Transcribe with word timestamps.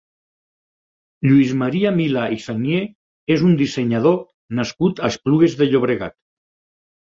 Lluís 1.29 1.51
Maria 1.63 1.91
Milà 1.97 2.23
i 2.37 2.41
Sagnier 2.47 2.81
és 3.37 3.45
un 3.51 3.55
dissenyador 3.61 4.19
nascut 4.63 5.07
a 5.07 5.15
Esplugues 5.15 5.61
de 5.65 5.73
Llobregat. 5.73 6.21